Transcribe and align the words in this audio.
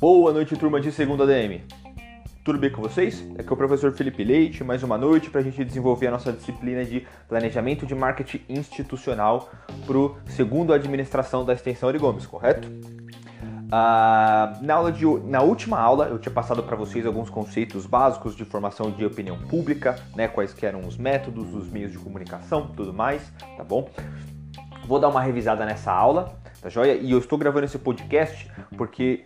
Boa 0.00 0.32
noite, 0.32 0.54
turma 0.56 0.80
de 0.80 0.92
segunda 0.92 1.26
DM. 1.26 1.62
Tudo 2.44 2.58
bem 2.58 2.70
com 2.70 2.82
vocês? 2.82 3.26
Aqui 3.38 3.48
é 3.48 3.52
o 3.52 3.56
professor 3.56 3.90
Felipe 3.92 4.22
Leite, 4.22 4.62
mais 4.62 4.82
uma 4.82 4.98
noite 4.98 5.30
para 5.30 5.40
a 5.40 5.42
gente 5.42 5.64
desenvolver 5.64 6.08
a 6.08 6.10
nossa 6.10 6.30
disciplina 6.30 6.84
de 6.84 7.06
Planejamento 7.26 7.86
de 7.86 7.94
Marketing 7.94 8.42
Institucional 8.50 9.50
para 9.86 9.96
o 9.96 10.14
segundo 10.26 10.74
Administração 10.74 11.42
da 11.42 11.54
Extensão 11.54 11.88
Origomes, 11.88 12.26
correto? 12.26 12.68
Ah, 13.76 14.56
na, 14.62 14.74
aula 14.74 14.92
de, 14.92 15.04
na 15.04 15.42
última 15.42 15.80
aula 15.80 16.06
eu 16.06 16.16
tinha 16.16 16.32
passado 16.32 16.62
para 16.62 16.76
vocês 16.76 17.04
alguns 17.04 17.28
conceitos 17.28 17.86
básicos 17.86 18.36
de 18.36 18.44
formação 18.44 18.92
de 18.92 19.04
opinião 19.04 19.36
pública, 19.36 19.98
né, 20.14 20.28
quais 20.28 20.54
eram 20.62 20.86
os 20.86 20.96
métodos, 20.96 21.52
os 21.52 21.68
meios 21.68 21.90
de 21.90 21.98
comunicação, 21.98 22.68
tudo 22.68 22.94
mais, 22.94 23.32
tá 23.56 23.64
bom? 23.64 23.90
Vou 24.86 25.00
dar 25.00 25.08
uma 25.08 25.20
revisada 25.20 25.66
nessa 25.66 25.90
aula, 25.90 26.40
tá 26.62 26.68
joia? 26.68 26.94
E 26.94 27.10
eu 27.10 27.18
estou 27.18 27.36
gravando 27.36 27.64
esse 27.64 27.76
podcast 27.76 28.48
porque 28.76 29.24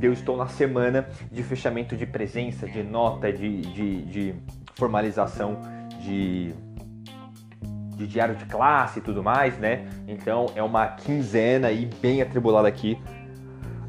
eu 0.00 0.14
estou 0.14 0.34
na 0.34 0.46
semana 0.46 1.06
de 1.30 1.42
fechamento 1.42 1.94
de 1.94 2.06
presença, 2.06 2.66
de 2.66 2.82
nota, 2.82 3.30
de, 3.30 3.60
de, 3.60 4.02
de 4.06 4.34
formalização 4.76 5.60
de, 6.00 6.54
de 7.96 8.06
diário 8.06 8.34
de 8.34 8.46
classe 8.46 9.00
e 9.00 9.02
tudo 9.02 9.22
mais, 9.22 9.58
né? 9.58 9.86
Então 10.06 10.46
é 10.54 10.62
uma 10.62 10.86
quinzena 10.86 11.68
aí 11.68 11.90
bem 12.00 12.22
atribulada 12.22 12.66
aqui, 12.66 12.98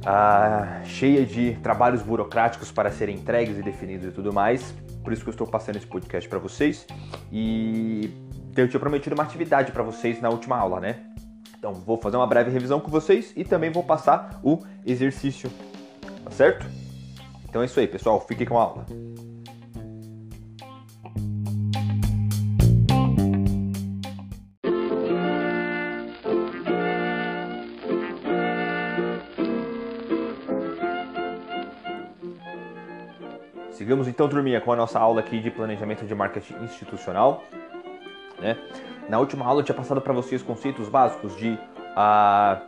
ah, 0.05 0.81
cheia 0.85 1.25
de 1.25 1.53
trabalhos 1.63 2.01
burocráticos 2.01 2.71
para 2.71 2.91
serem 2.91 3.15
entregues 3.15 3.57
e 3.57 3.61
definidos 3.61 4.07
e 4.07 4.11
tudo 4.11 4.33
mais. 4.33 4.73
Por 5.03 5.13
isso 5.13 5.23
que 5.23 5.29
eu 5.29 5.33
estou 5.33 5.47
passando 5.47 5.77
esse 5.77 5.87
podcast 5.87 6.27
para 6.29 6.39
vocês. 6.39 6.85
E 7.31 8.11
eu 8.55 8.67
tinha 8.67 8.79
prometido 8.79 9.15
uma 9.15 9.23
atividade 9.23 9.71
para 9.71 9.83
vocês 9.83 10.21
na 10.21 10.29
última 10.29 10.57
aula, 10.57 10.79
né? 10.79 10.97
Então 11.57 11.73
vou 11.73 11.97
fazer 11.97 12.17
uma 12.17 12.27
breve 12.27 12.51
revisão 12.51 12.79
com 12.79 12.89
vocês 12.89 13.33
e 13.35 13.43
também 13.43 13.69
vou 13.69 13.83
passar 13.83 14.39
o 14.43 14.63
exercício 14.85 15.51
Tá 16.29 16.35
certo? 16.35 16.67
Então 17.49 17.61
é 17.61 17.65
isso 17.65 17.79
aí, 17.79 17.87
pessoal. 17.87 18.23
Fique 18.27 18.45
com 18.45 18.57
a 18.57 18.61
aula. 18.61 18.85
Sigamos 33.89 34.07
então, 34.07 34.29
turminha, 34.29 34.61
com 34.61 34.71
a 34.71 34.75
nossa 34.75 34.99
aula 34.99 35.19
aqui 35.19 35.39
de 35.39 35.49
planejamento 35.49 36.05
de 36.05 36.13
marketing 36.13 36.63
institucional. 36.63 37.43
Né? 38.39 38.55
Na 39.09 39.17
última 39.17 39.43
aula 39.43 39.61
eu 39.61 39.65
tinha 39.65 39.73
passado 39.73 39.99
para 39.99 40.13
vocês 40.13 40.43
conceitos 40.43 40.87
básicos 40.87 41.35
de, 41.35 41.57
uh, 41.97 42.61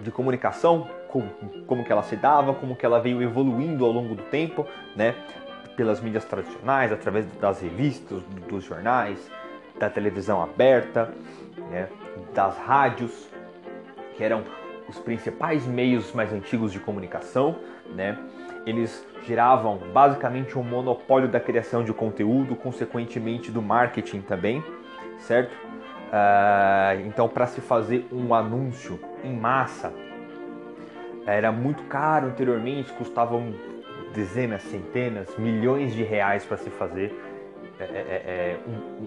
de 0.00 0.10
comunicação, 0.10 0.88
como, 1.06 1.28
como 1.66 1.84
que 1.84 1.92
ela 1.92 2.02
se 2.02 2.16
dava, 2.16 2.54
como 2.54 2.74
que 2.74 2.86
ela 2.86 2.98
veio 2.98 3.20
evoluindo 3.20 3.84
ao 3.84 3.92
longo 3.92 4.14
do 4.14 4.22
tempo, 4.22 4.66
né? 4.96 5.14
Pelas 5.76 6.00
mídias 6.00 6.24
tradicionais, 6.24 6.90
através 6.90 7.26
das 7.38 7.60
revistas, 7.60 8.22
dos 8.48 8.64
jornais, 8.64 9.30
da 9.78 9.90
televisão 9.90 10.42
aberta, 10.42 11.12
né? 11.70 11.90
das 12.32 12.56
rádios, 12.56 13.28
que 14.16 14.24
eram 14.24 14.44
os 14.88 14.98
principais 14.98 15.66
meios 15.66 16.10
mais 16.14 16.32
antigos 16.32 16.72
de 16.72 16.80
comunicação, 16.80 17.54
né? 17.94 18.16
Eles 18.66 19.06
giravam 19.24 19.78
basicamente 19.92 20.58
um 20.58 20.62
monopólio 20.62 21.28
da 21.28 21.40
criação 21.40 21.84
de 21.84 21.92
conteúdo, 21.92 22.54
consequentemente 22.56 23.50
do 23.50 23.62
marketing 23.62 24.20
também, 24.20 24.62
certo? 25.18 25.52
Uh, 25.52 27.06
então, 27.06 27.28
para 27.28 27.46
se 27.46 27.60
fazer 27.60 28.06
um 28.10 28.34
anúncio 28.34 28.98
em 29.22 29.32
massa, 29.32 29.92
era 31.26 31.52
muito 31.52 31.84
caro 31.84 32.26
anteriormente, 32.26 32.92
custavam 32.94 33.54
dezenas, 34.12 34.62
centenas, 34.62 35.36
milhões 35.38 35.94
de 35.94 36.02
reais 36.02 36.44
para 36.44 36.56
se 36.56 36.70
fazer 36.70 37.14
é, 37.78 37.84
é, 37.84 37.86
é, 37.86 38.24
é 38.26 38.60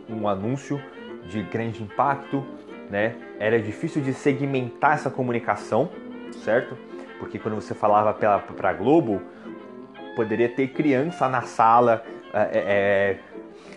um, 0.09 0.21
um, 0.21 0.27
anúncio 0.27 0.81
de 1.27 1.43
grande 1.43 1.83
impacto, 1.83 2.43
né? 2.89 3.15
Era 3.39 3.61
difícil 3.61 4.01
de 4.01 4.13
segmentar 4.13 4.93
essa 4.93 5.09
comunicação, 5.09 5.89
certo? 6.43 6.77
Porque 7.19 7.39
quando 7.39 7.55
você 7.55 7.73
falava 7.73 8.13
para 8.13 8.69
a 8.69 8.73
Globo, 8.73 9.21
poderia 10.15 10.49
ter 10.49 10.67
criança 10.69 11.27
na 11.27 11.41
sala 11.41 12.03
é, 12.33 12.39
é, 12.53 13.19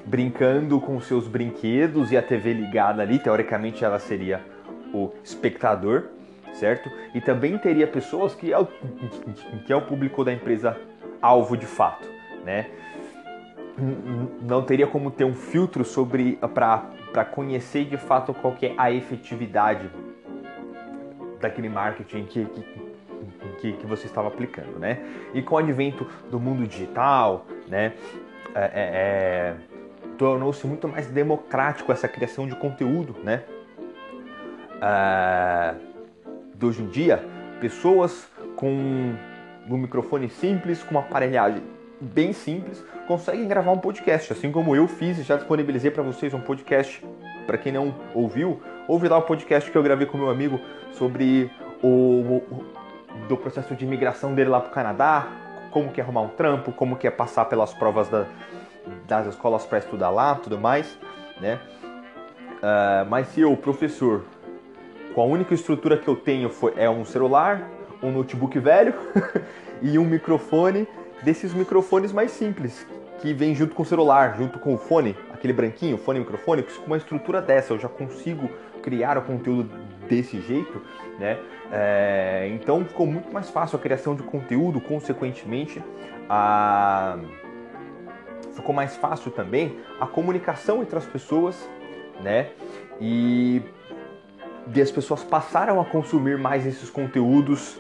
brincando 0.05 0.81
com 0.81 1.01
seus 1.01 1.27
brinquedos 1.27 2.13
e 2.13 2.17
a 2.17 2.23
TV 2.23 2.53
ligada 2.53 3.03
ali, 3.03 3.19
teoricamente 3.19 3.85
ela 3.85 3.99
seria 3.99 4.41
o 4.93 5.13
espectador, 5.23 6.05
certo? 6.55 6.91
E 7.15 7.21
também 7.21 7.59
teria 7.59 7.87
pessoas 7.87 8.35
que 8.35 8.53
é 8.53 8.59
o, 8.59 8.67
que 9.67 9.73
é 9.73 9.77
o 9.77 9.83
público 9.83 10.25
da 10.25 10.33
empresa 10.33 10.77
alvo 11.21 11.57
de 11.57 11.67
fato, 11.67 12.09
né? 12.45 12.71
Não 14.41 14.63
teria 14.63 14.87
como 14.87 15.11
ter 15.11 15.25
um 15.25 15.35
filtro 15.35 15.85
sobre 15.85 16.39
para 16.55 17.25
conhecer 17.31 17.85
de 17.85 17.99
fato 17.99 18.33
qual 18.33 18.55
que 18.55 18.67
é 18.67 18.75
a 18.79 18.91
efetividade 18.91 19.91
daquele 21.41 21.69
marketing 21.69 22.25
que, 22.25 22.45
que, 22.47 22.63
que, 23.57 23.87
você 23.87 24.07
estava 24.07 24.29
aplicando, 24.29 24.79
né? 24.79 24.99
E 25.35 25.43
com 25.43 25.55
o 25.55 25.59
advento 25.59 26.07
do 26.31 26.39
mundo 26.39 26.67
digital, 26.67 27.47
né? 27.69 27.93
É, 28.55 28.61
é, 28.61 28.71
é, 28.75 29.57
tornou-se 30.17 30.67
muito 30.67 30.89
mais 30.89 31.07
democrático 31.09 31.93
essa 31.93 32.09
criação 32.09 32.47
de 32.47 32.57
conteúdo, 32.57 33.17
né? 33.23 33.45
É, 34.81 35.75
de 36.55 36.67
hoje 36.67 36.83
em 36.83 36.89
dia, 36.89 37.25
pessoas 37.61 38.31
com 38.55 39.15
um 39.69 39.77
microfone 39.77 40.29
simples, 40.29 40.83
com 40.83 40.93
uma 40.93 41.01
aparelhagem 41.01 41.63
bem 42.01 42.33
simples, 42.33 42.85
conseguem 43.07 43.49
gravar 43.49 43.73
um 43.73 43.79
podcast, 43.79 44.33
assim 44.33 44.53
como 44.53 44.77
eu 44.77 44.87
fiz 44.87 45.19
e 45.19 45.23
já 45.23 45.37
disponibilizei 45.37 45.91
para 45.91 46.03
vocês 46.03 46.33
um 46.35 46.41
podcast. 46.41 47.05
Para 47.47 47.57
quem 47.57 47.73
não 47.73 47.95
ouviu, 48.13 48.61
ouve 48.89 49.09
lá 49.09 49.19
o 49.19 49.23
podcast 49.23 49.71
que 49.71 49.79
eu 49.79 49.83
gravei 49.83 50.07
com 50.07 50.19
meu 50.19 50.29
amigo 50.29 50.61
sobre 50.93 51.51
o 51.83 52.43
do 53.29 53.37
processo 53.37 53.75
de 53.75 53.85
imigração 53.85 54.35
dele 54.35 54.51
lá 54.51 54.61
para 54.61 54.71
o 54.71 54.73
Canadá, 54.73 55.27
como 55.71 55.91
que 55.91 56.01
é 56.01 56.05
arrumar 56.05 56.23
um 56.23 56.29
trampo, 56.29 56.73
como 56.73 56.97
que 56.97 57.07
é 57.07 57.11
passar 57.11 57.45
pelas 57.47 57.75
provas 57.75 58.09
da, 58.09 58.27
das 59.07 59.27
escolas 59.27 59.65
para 59.65 59.79
estudar 59.79 60.11
lá, 60.11 60.35
tudo 60.35 60.59
mais, 60.59 60.99
né? 61.41 61.59
Uh, 62.57 63.09
mas 63.09 63.29
se 63.29 63.41
eu, 63.41 63.55
professor, 63.57 64.25
com 65.15 65.21
a 65.21 65.25
única 65.25 65.55
estrutura 65.55 65.97
que 65.97 66.09
eu 66.09 66.17
tenho 66.17 66.49
foi, 66.49 66.73
é 66.77 66.89
um 66.89 67.05
celular, 67.05 67.69
um 68.03 68.11
notebook 68.11 68.59
velho 68.59 68.95
e 69.83 69.99
um 69.99 70.05
microfone 70.05 70.89
desses 71.23 71.53
microfones 71.53 72.13
mais 72.13 72.31
simples, 72.31 72.87
que 73.21 73.33
vem 73.33 73.55
junto 73.55 73.75
com 73.75 73.83
o 73.83 73.87
celular, 73.87 74.37
junto 74.37 74.59
com 74.59 74.75
o 74.75 74.79
fone, 74.79 75.17
aquele 75.47 75.53
branquinho, 75.53 75.97
fone 75.97 76.19
microfone, 76.19 76.63
com 76.63 76.87
uma 76.87 76.97
estrutura 76.97 77.41
dessa 77.41 77.73
eu 77.73 77.79
já 77.79 77.89
consigo 77.89 78.51
criar 78.83 79.17
o 79.17 79.23
conteúdo 79.23 79.71
desse 80.09 80.41
jeito, 80.41 80.81
né? 81.19 81.39
É, 81.71 82.49
então 82.53 82.85
ficou 82.85 83.07
muito 83.07 83.33
mais 83.33 83.51
fácil 83.51 83.79
a 83.79 83.81
criação 83.81 84.15
de 84.15 84.23
conteúdo, 84.23 84.81
consequentemente 84.81 85.83
a 86.29 87.19
ficou 88.55 88.75
mais 88.75 88.97
fácil 88.97 89.31
também 89.31 89.79
a 90.01 90.07
comunicação 90.07 90.83
entre 90.83 90.97
as 90.97 91.05
pessoas, 91.05 91.69
né? 92.21 92.51
E 93.01 93.63
e 94.75 94.81
as 94.81 94.91
pessoas 94.91 95.23
passaram 95.23 95.81
a 95.81 95.85
consumir 95.85 96.37
mais 96.37 96.67
esses 96.67 96.91
conteúdos 96.91 97.79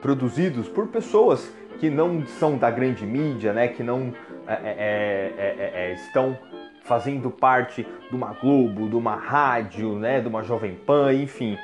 produzidos 0.00 0.66
por 0.66 0.86
pessoas 0.86 1.52
que 1.78 1.90
não 1.90 2.26
são 2.26 2.56
da 2.56 2.70
grande 2.70 3.04
mídia, 3.04 3.52
né, 3.52 3.68
que 3.68 3.82
não 3.82 4.12
é 4.46 4.52
é, 4.52 5.32
é, 5.36 5.54
é, 5.58 5.90
é, 5.90 5.94
estão 5.94 6.38
fazendo 6.82 7.30
parte 7.30 7.86
de 8.08 8.14
uma 8.14 8.32
Globo, 8.32 8.88
de 8.88 8.94
uma 8.94 9.16
rádio, 9.16 9.94
né, 9.98 10.20
de 10.20 10.28
uma 10.28 10.42
Jovem 10.42 10.74
Pan, 10.74 11.12
enfim. 11.12 11.58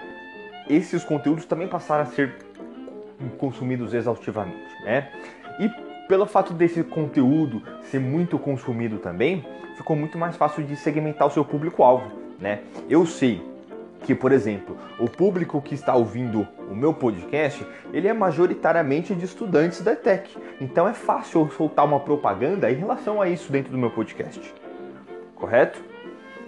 Esses 0.68 1.04
conteúdos 1.04 1.44
também 1.44 1.68
passaram 1.68 2.02
a 2.02 2.06
ser 2.06 2.34
consumidos 3.38 3.94
exaustivamente, 3.94 4.82
né? 4.84 5.08
E 5.60 5.68
pelo 6.08 6.26
fato 6.26 6.52
desse 6.52 6.82
conteúdo 6.82 7.62
ser 7.82 8.00
muito 8.00 8.36
consumido 8.36 8.98
também, 8.98 9.44
ficou 9.76 9.94
muito 9.94 10.18
mais 10.18 10.36
fácil 10.36 10.64
de 10.64 10.74
segmentar 10.74 11.28
o 11.28 11.30
seu 11.30 11.44
público-alvo, 11.44 12.10
né? 12.40 12.60
Eu 12.88 13.06
sei 13.06 13.40
que, 14.02 14.14
por 14.14 14.32
exemplo, 14.32 14.76
o 14.98 15.08
público 15.08 15.60
que 15.60 15.74
está 15.74 15.94
ouvindo 15.94 16.46
o 16.70 16.74
meu 16.74 16.92
podcast, 16.92 17.66
ele 17.92 18.08
é 18.08 18.12
majoritariamente 18.12 19.14
de 19.14 19.24
estudantes 19.24 19.80
da 19.80 19.92
ETEC. 19.92 20.36
Então 20.60 20.88
é 20.88 20.94
fácil 20.94 21.42
eu 21.42 21.50
soltar 21.50 21.84
uma 21.84 22.00
propaganda 22.00 22.70
em 22.70 22.74
relação 22.74 23.22
a 23.22 23.28
isso 23.28 23.50
dentro 23.50 23.72
do 23.72 23.78
meu 23.78 23.90
podcast. 23.90 24.52
Correto? 25.34 25.82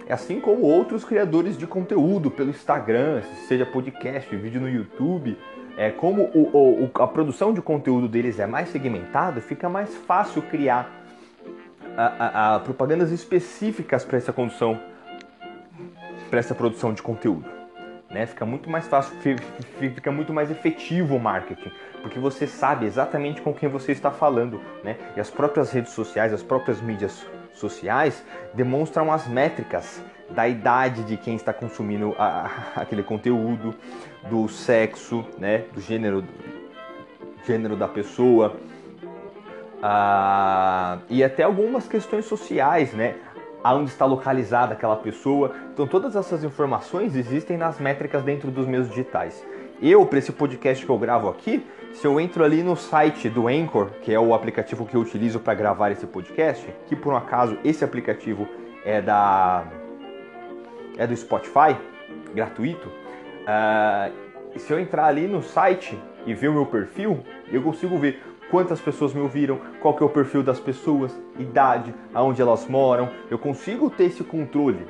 É 0.07 0.13
assim 0.13 0.39
como 0.39 0.63
outros 0.63 1.03
criadores 1.03 1.57
de 1.57 1.65
conteúdo 1.65 2.29
pelo 2.29 2.51
Instagram, 2.51 3.23
seja 3.47 3.65
podcast, 3.65 4.35
vídeo 4.35 4.61
no 4.61 4.69
YouTube, 4.69 5.37
é, 5.77 5.89
como 5.89 6.23
o, 6.33 6.85
o, 6.85 6.91
a 7.01 7.07
produção 7.07 7.53
de 7.53 7.61
conteúdo 7.61 8.07
deles 8.07 8.39
é 8.39 8.45
mais 8.45 8.69
segmentada, 8.69 9.41
fica 9.41 9.67
mais 9.67 9.95
fácil 9.95 10.41
criar 10.43 10.89
a, 11.97 12.05
a, 12.05 12.55
a 12.55 12.59
propagandas 12.59 13.11
específicas 13.11 14.05
para 14.05 14.17
essa 14.17 14.31
condução 14.31 14.79
para 16.29 16.39
essa 16.39 16.55
produção 16.55 16.93
de 16.93 17.01
conteúdo. 17.01 17.45
Né? 18.09 18.25
Fica 18.25 18.45
muito 18.45 18.69
mais 18.69 18.87
fácil, 18.87 19.15
fica 19.79 20.11
muito 20.11 20.31
mais 20.31 20.51
efetivo 20.51 21.15
o 21.15 21.19
marketing, 21.19 21.71
porque 22.01 22.19
você 22.19 22.45
sabe 22.45 22.85
exatamente 22.85 23.41
com 23.41 23.53
quem 23.53 23.67
você 23.67 23.91
está 23.91 24.11
falando, 24.11 24.61
né? 24.83 24.95
E 25.17 25.19
as 25.19 25.29
próprias 25.29 25.71
redes 25.71 25.91
sociais, 25.91 26.31
as 26.31 26.43
próprias 26.43 26.79
mídias 26.79 27.25
sociais 27.51 28.23
demonstram 28.53 29.11
as 29.11 29.27
métricas 29.27 30.03
da 30.29 30.47
idade 30.47 31.03
de 31.03 31.17
quem 31.17 31.35
está 31.35 31.51
consumindo 31.51 32.15
a, 32.17 32.49
aquele 32.77 33.03
conteúdo, 33.03 33.75
do 34.29 34.47
sexo, 34.47 35.25
né? 35.37 35.65
Do 35.73 35.81
gênero, 35.81 36.23
gênero 37.45 37.75
da 37.75 37.87
pessoa, 37.87 38.55
ah, 39.81 40.99
e 41.09 41.23
até 41.23 41.43
algumas 41.43 41.87
questões 41.87 42.25
sociais, 42.25 42.93
né? 42.93 43.15
Aonde 43.65 43.89
está 43.89 44.05
localizada 44.05 44.73
aquela 44.73 44.95
pessoa. 44.95 45.51
Então 45.73 45.87
todas 45.87 46.15
essas 46.15 46.43
informações 46.43 47.15
existem 47.15 47.57
nas 47.57 47.79
métricas 47.79 48.21
dentro 48.21 48.51
dos 48.51 48.67
meus 48.67 48.87
digitais. 48.87 49.43
Eu, 49.81 50.05
para 50.05 50.19
esse 50.19 50.31
podcast 50.31 50.85
que 50.85 50.91
eu 50.91 50.99
gravo 50.99 51.27
aqui, 51.27 51.65
se 51.91 52.05
eu 52.05 52.19
entro 52.19 52.43
ali 52.43 52.61
no 52.61 52.75
site 52.75 53.27
do 53.27 53.47
Anchor, 53.47 53.87
que 54.03 54.13
é 54.13 54.19
o 54.19 54.35
aplicativo 54.35 54.85
que 54.85 54.95
eu 54.95 55.01
utilizo 55.01 55.39
para 55.39 55.55
gravar 55.55 55.89
esse 55.89 56.05
podcast, 56.05 56.63
que 56.85 56.95
por 56.95 57.11
um 57.11 57.17
acaso 57.17 57.57
esse 57.63 57.83
aplicativo 57.83 58.47
é 58.85 59.01
da 59.01 59.65
é 60.95 61.07
do 61.07 61.17
Spotify, 61.17 61.75
gratuito. 62.35 62.87
Uh, 62.87 64.59
se 64.59 64.71
eu 64.71 64.79
entrar 64.79 65.07
ali 65.07 65.27
no 65.27 65.41
site 65.41 65.99
e 66.23 66.35
ver 66.35 66.49
o 66.49 66.53
meu 66.53 66.67
perfil, 66.67 67.19
eu 67.51 67.63
consigo 67.63 67.97
ver 67.97 68.21
quantas 68.55 68.79
pessoas 68.79 69.13
me 69.13 69.19
ouviram, 69.19 69.59
qual 69.81 69.93
que 69.93 70.01
é 70.01 70.05
o 70.05 70.09
perfil 70.09 70.41
das 70.41 70.61
pessoas, 70.61 71.13
idade, 71.37 71.93
aonde 72.13 72.41
elas 72.41 72.65
moram. 72.69 73.09
Eu 73.29 73.37
consigo 73.37 73.89
ter 73.89 74.05
esse 74.05 74.23
controle. 74.23 74.87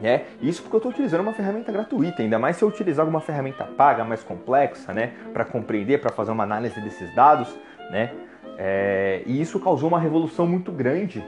Né? 0.00 0.24
Isso 0.42 0.62
porque 0.62 0.74
eu 0.74 0.78
estou 0.78 0.90
utilizando 0.90 1.20
uma 1.20 1.32
ferramenta 1.32 1.70
gratuita, 1.70 2.22
ainda 2.22 2.40
mais 2.40 2.56
se 2.56 2.64
eu 2.64 2.68
utilizar 2.68 3.04
alguma 3.04 3.20
ferramenta 3.20 3.62
paga, 3.62 4.02
mais 4.02 4.24
complexa, 4.24 4.92
né? 4.92 5.12
para 5.32 5.44
compreender, 5.44 6.00
para 6.00 6.10
fazer 6.10 6.32
uma 6.32 6.42
análise 6.42 6.80
desses 6.80 7.14
dados. 7.14 7.56
Né? 7.88 8.10
É... 8.58 9.22
e 9.24 9.40
isso 9.40 9.60
causou 9.60 9.88
uma 9.88 10.00
revolução 10.00 10.44
muito 10.44 10.72
grande 10.72 11.24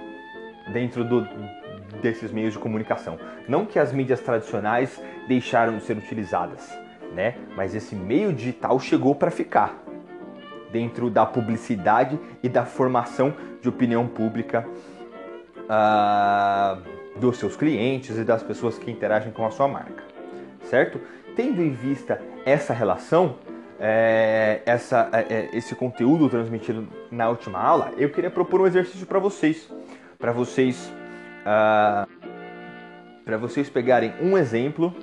dentro 0.73 1.05
do, 1.05 1.25
desses 2.03 2.33
meios 2.33 2.55
de 2.55 2.59
comunicação. 2.59 3.17
Não 3.47 3.65
que 3.65 3.79
as 3.79 3.93
mídias 3.93 4.19
tradicionais 4.19 5.01
deixaram 5.29 5.79
de 5.79 5.85
ser 5.85 5.97
utilizadas, 5.97 6.69
né? 7.15 7.37
mas 7.55 7.77
esse 7.77 7.95
meio 7.95 8.33
digital 8.33 8.81
chegou 8.81 9.15
para 9.15 9.31
ficar 9.31 9.89
dentro 10.73 11.11
da 11.11 11.27
publicidade 11.27 12.19
e 12.43 12.49
da 12.49 12.65
formação 12.65 13.35
de 13.61 13.69
opinião 13.69 14.07
pública 14.07 14.67
uh, 15.67 17.19
dos 17.19 17.39
seus 17.39 17.57
clientes 17.57 18.17
e 18.17 18.25
das 18.25 18.43
pessoas 18.43 18.79
que 18.79 18.91
interagem 18.91 19.33
com 19.33 19.45
a 19.47 19.51
sua 19.51 19.69
marca, 19.69 20.03
certo? 20.65 21.01
Tendo 21.37 21.63
em 21.63 21.71
vista 21.71 22.21
essa 22.45 22.73
relação, 22.73 23.37
é, 23.79 24.61
essa, 24.67 25.09
é, 25.13 25.49
esse 25.53 25.75
conteúdo 25.75 26.29
transmitido 26.29 26.87
na 27.11 27.29
última 27.29 27.59
aula, 27.59 27.93
eu 27.97 28.11
queria 28.11 28.31
propor 28.31 28.61
um 28.61 28.67
exercício 28.67 29.07
para 29.07 29.19
vocês, 29.19 29.73
para 30.19 30.33
vocês, 30.33 30.93
uh, 31.43 32.07
para 33.25 33.37
vocês 33.39 33.71
pegarem 33.71 34.13
um 34.21 34.37
exemplo 34.37 34.95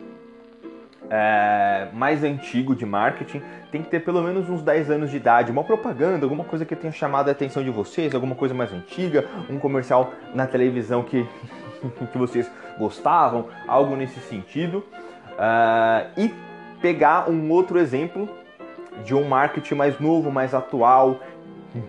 é, 1.10 1.88
mais 1.94 2.24
antigo 2.24 2.76
de 2.76 2.86
marketing 2.86 3.42
tem 3.72 3.82
que 3.82 3.90
ter 3.90 4.02
pelo 4.02 4.22
menos 4.22 4.50
uns 4.50 4.62
10 4.62 4.92
anos 4.92 5.12
de 5.12 5.18
idade, 5.18 5.52
uma 5.52 5.64
propaganda, 5.64 6.26
alguma 6.26 6.44
coisa 6.44 6.66
que 6.66 6.76
tenha 6.76 6.92
chamado 6.92 7.30
a 7.30 7.32
atenção 7.32 7.64
de 7.64 7.70
vocês, 7.70 8.14
alguma 8.14 8.36
coisa 8.36 8.54
mais 8.54 8.74
antiga, 8.74 9.26
um 9.50 9.58
comercial 9.58 10.14
na 10.34 10.46
televisão 10.46 11.04
que, 11.04 11.28
que 12.12 12.18
vocês 12.18 12.50
gostavam, 12.78 13.48
algo 13.68 13.96
nesse 13.96 14.20
sentido. 14.22 14.84
Uh, 15.34 16.10
e 16.18 16.34
pegar 16.82 17.30
um 17.30 17.52
outro 17.52 17.78
exemplo 17.78 18.28
de 19.04 19.14
um 19.14 19.28
marketing 19.28 19.76
mais 19.76 20.00
novo, 20.00 20.32
mais 20.32 20.54
atual, 20.54 21.20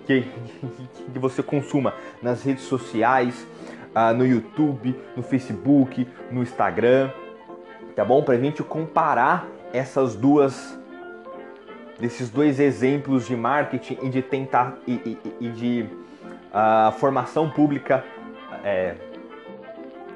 que, 0.06 0.26
que 1.12 1.18
você 1.18 1.42
consuma 1.42 1.94
nas 2.22 2.42
redes 2.42 2.64
sociais, 2.64 3.46
uh, 3.94 4.14
no 4.14 4.26
YouTube, 4.26 4.94
no 5.16 5.22
Facebook, 5.22 6.06
no 6.30 6.42
Instagram 6.42 7.10
tá 7.98 8.04
bom? 8.04 8.22
Para 8.22 8.36
a 8.36 8.38
gente 8.38 8.62
comparar 8.62 9.48
essas 9.72 10.14
duas, 10.14 10.78
desses 11.98 12.30
dois 12.30 12.60
exemplos 12.60 13.26
de 13.26 13.34
marketing 13.34 13.98
e 14.02 14.08
de 14.08 14.22
tentar 14.22 14.78
e, 14.86 14.92
e, 14.92 15.18
e 15.40 15.48
de 15.48 15.88
uh, 16.52 16.92
formação 16.92 17.50
pública, 17.50 18.04
é, 18.62 18.94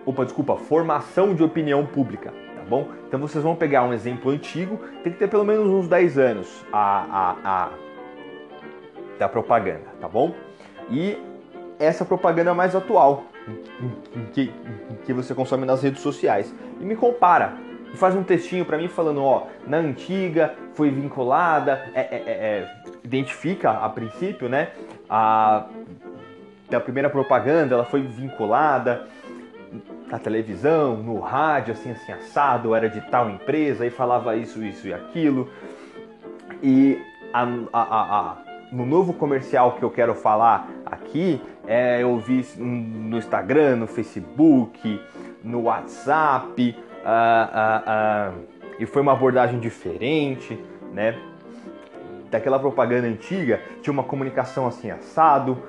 opa, 0.07 0.25
desculpa, 0.25 0.57
formação 0.59 1.35
de 1.35 1.43
opinião 1.43 1.85
pública, 1.85 2.33
tá 2.55 2.63
bom? 2.69 2.87
Então 3.09 3.19
vocês 3.19 3.43
vão 3.43 3.57
pegar 3.57 3.83
um 3.83 3.93
exemplo 3.93 4.31
antigo, 4.31 4.79
tem 5.03 5.13
que 5.13 5.19
ter 5.19 5.27
pelo 5.27 5.45
menos 5.45 5.67
uns 5.67 5.89
10 5.89 6.19
anos 6.19 6.65
a, 6.73 7.07
a, 7.11 7.37
a 7.45 7.71
da 9.19 9.29
propaganda, 9.29 9.87
tá 10.01 10.07
bom? 10.07 10.33
E 10.89 11.19
essa 11.81 12.05
propaganda 12.05 12.55
mais 12.55 12.77
atual 12.77 13.25
que, 14.33 14.53
que 15.05 15.13
você 15.13 15.35
consome 15.35 15.67
nas 15.67 15.83
redes 15.83 16.01
sociais 16.01 16.55
e 16.81 16.85
me 16.85 16.95
compara 16.95 17.72
e 17.93 17.97
faz 17.97 18.15
um 18.15 18.23
textinho 18.23 18.65
para 18.65 18.79
mim 18.79 18.89
falando, 18.89 19.23
ó, 19.23 19.47
na 19.67 19.79
antiga 19.79 20.55
foi 20.75 20.91
vinculada, 20.91 21.91
é, 21.95 22.01
é, 22.01 22.05
é, 22.15 22.31
é, 22.31 22.75
identifica 23.05 23.71
a 23.71 23.89
princípio, 23.89 24.49
né, 24.49 24.71
a 25.09 25.67
da 26.71 26.81
primeira 26.81 27.11
propaganda, 27.11 27.75
ela 27.75 27.85
foi 27.85 28.01
vinculada 28.01 29.07
na 30.11 30.19
televisão, 30.19 30.97
no 30.97 31.21
rádio, 31.21 31.75
assim, 31.75 31.91
assim, 31.91 32.13
assado, 32.13 32.75
era 32.75 32.89
de 32.89 33.01
tal 33.03 33.29
empresa, 33.29 33.87
e 33.87 33.91
falava 33.91 34.35
isso, 34.37 34.63
isso 34.65 34.89
e 34.89 34.95
aquilo. 34.95 35.51
E 36.63 36.99
a, 37.33 37.43
a, 37.73 37.83
a, 37.83 38.37
no 38.73 38.87
novo 38.87 39.13
comercial 39.13 39.73
que 39.73 39.83
eu 39.83 39.91
quero 39.91 40.15
falar 40.15 40.67
aqui, 40.85 41.43
é, 41.67 42.03
eu 42.03 42.19
vi 42.19 42.43
no 42.59 43.19
Instagram, 43.19 43.77
no 43.77 43.87
Facebook, 43.87 45.01
no 45.45 45.63
WhatsApp, 45.65 46.77
uh, 47.03 48.33
uh, 48.33 48.63
e 48.79 48.87
foi 48.87 49.03
uma 49.03 49.13
abordagem 49.13 49.59
diferente, 49.61 50.59
né? 50.93 51.17
Daquela 52.31 52.59
propaganda 52.59 53.07
antiga 53.07 53.61
tinha 53.83 53.93
uma 53.93 54.03
comunicação 54.03 54.67
assim 54.67 54.91
assado, 54.91 55.63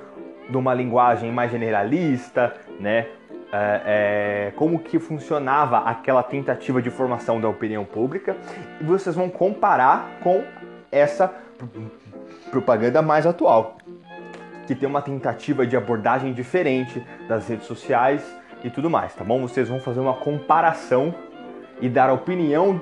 de 0.49 0.57
uma 0.57 0.73
linguagem 0.73 1.31
mais 1.31 1.51
generalista, 1.51 2.53
né? 2.79 3.07
É, 3.55 4.47
é, 4.47 4.51
como 4.55 4.79
que 4.79 4.97
funcionava 4.97 5.77
aquela 5.77 6.23
tentativa 6.23 6.81
de 6.81 6.89
formação 6.89 7.39
da 7.39 7.47
opinião 7.47 7.85
pública 7.85 8.35
e 8.81 8.83
vocês 8.83 9.15
vão 9.15 9.29
comparar 9.29 10.09
com 10.23 10.43
essa 10.91 11.31
propaganda 12.49 12.99
mais 13.03 13.27
atual, 13.27 13.77
que 14.65 14.73
tem 14.73 14.89
uma 14.89 15.03
tentativa 15.03 15.67
de 15.67 15.77
abordagem 15.77 16.33
diferente 16.33 17.05
das 17.27 17.47
redes 17.47 17.67
sociais 17.67 18.23
e 18.63 18.69
tudo 18.69 18.89
mais, 18.89 19.13
tá 19.13 19.23
bom? 19.23 19.41
Vocês 19.41 19.69
vão 19.69 19.79
fazer 19.79 19.99
uma 19.99 20.13
comparação 20.13 21.13
e 21.81 21.89
dar 21.89 22.09
a 22.09 22.13
opinião 22.13 22.81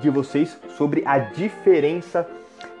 de 0.00 0.10
vocês 0.10 0.58
sobre 0.76 1.02
a 1.04 1.18
diferença 1.18 2.28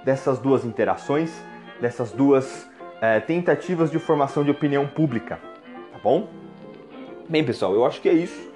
dessas 0.04 0.38
duas 0.38 0.64
interações, 0.64 1.32
dessas 1.80 2.12
duas 2.12 2.68
é, 3.00 3.20
tentativas 3.20 3.90
de 3.90 3.98
formação 3.98 4.44
de 4.44 4.50
opinião 4.50 4.86
pública, 4.86 5.38
tá 5.92 5.98
bom? 6.02 6.28
Bem, 7.28 7.44
pessoal, 7.44 7.74
eu 7.74 7.84
acho 7.84 8.00
que 8.00 8.08
é 8.08 8.14
isso. 8.14 8.48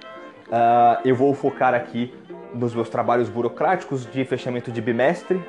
Uh, 0.49 1.01
eu 1.05 1.15
vou 1.15 1.35
focar 1.35 1.75
aqui 1.75 2.15
nos 2.55 2.75
meus 2.75 2.89
trabalhos 2.89 3.29
burocráticos 3.29 4.11
de 4.11 4.25
fechamento 4.25 4.71
de 4.71 4.81
bimestre. 4.81 5.43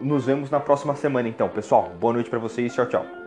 Nos 0.00 0.26
vemos 0.26 0.50
na 0.50 0.60
próxima 0.60 0.94
semana, 0.94 1.28
então, 1.28 1.48
pessoal. 1.48 1.92
Boa 2.00 2.12
noite 2.12 2.28
para 2.28 2.38
vocês. 2.38 2.74
Tchau, 2.74 2.86
tchau. 2.86 3.23